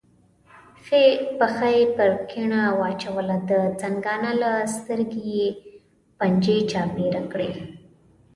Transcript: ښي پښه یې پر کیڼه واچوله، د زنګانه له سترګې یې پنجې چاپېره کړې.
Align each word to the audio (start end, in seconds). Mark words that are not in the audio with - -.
ښي 0.85 1.05
پښه 1.37 1.67
یې 1.75 1.83
پر 1.95 2.11
کیڼه 2.29 2.63
واچوله، 2.79 3.37
د 3.49 3.51
زنګانه 3.81 4.31
له 4.41 4.51
سترګې 4.75 5.21
یې 5.37 5.47
پنجې 6.19 6.57
چاپېره 6.71 7.21
کړې. 7.31 7.49